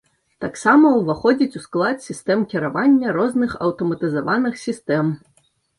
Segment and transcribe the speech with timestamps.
[0.45, 5.19] Таксама ўваходзіць у склад сістэм кіравання розных аўтаматызаваных сітсэм.